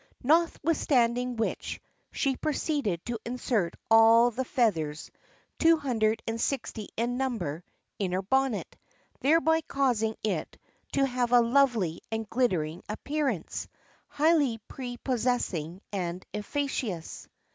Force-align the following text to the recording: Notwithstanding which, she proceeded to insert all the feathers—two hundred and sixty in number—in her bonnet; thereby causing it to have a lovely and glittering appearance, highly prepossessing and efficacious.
Notwithstanding 0.23 1.35
which, 1.35 1.79
she 2.11 2.35
proceeded 2.35 3.05
to 3.05 3.19
insert 3.23 3.75
all 3.91 4.31
the 4.31 4.43
feathers—two 4.45 5.77
hundred 5.77 6.23
and 6.27 6.41
sixty 6.41 6.89
in 6.97 7.17
number—in 7.17 8.11
her 8.11 8.23
bonnet; 8.23 8.75
thereby 9.19 9.61
causing 9.61 10.15
it 10.23 10.57
to 10.93 11.05
have 11.05 11.31
a 11.31 11.39
lovely 11.41 12.01
and 12.11 12.27
glittering 12.27 12.81
appearance, 12.89 13.67
highly 14.07 14.57
prepossessing 14.67 15.81
and 15.93 16.25
efficacious. 16.33 17.27